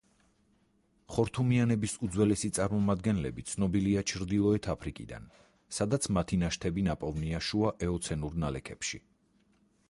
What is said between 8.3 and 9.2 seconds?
ნალექებში.